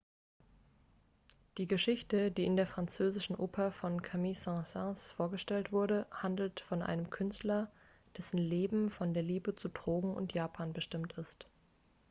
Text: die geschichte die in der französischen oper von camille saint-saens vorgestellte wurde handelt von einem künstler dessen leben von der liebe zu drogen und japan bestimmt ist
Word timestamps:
die 1.59 1.67
geschichte 1.67 2.31
die 2.31 2.45
in 2.47 2.55
der 2.55 2.65
französischen 2.65 3.35
oper 3.35 3.71
von 3.71 4.01
camille 4.01 4.33
saint-saens 4.33 5.11
vorgestellte 5.11 5.71
wurde 5.71 6.07
handelt 6.09 6.59
von 6.59 6.81
einem 6.81 7.11
künstler 7.11 7.71
dessen 8.17 8.39
leben 8.39 8.89
von 8.89 9.13
der 9.13 9.21
liebe 9.21 9.53
zu 9.55 9.69
drogen 9.69 10.15
und 10.15 10.33
japan 10.33 10.73
bestimmt 10.73 11.19
ist 11.19 11.45